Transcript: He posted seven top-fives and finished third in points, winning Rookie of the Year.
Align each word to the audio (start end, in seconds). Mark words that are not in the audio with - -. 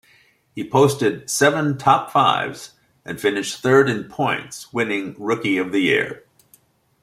He 0.55 0.67
posted 0.67 1.29
seven 1.29 1.77
top-fives 1.77 2.73
and 3.05 3.21
finished 3.21 3.59
third 3.61 3.87
in 3.87 4.05
points, 4.05 4.73
winning 4.73 5.15
Rookie 5.19 5.59
of 5.59 5.71
the 5.71 5.81
Year. 5.81 6.25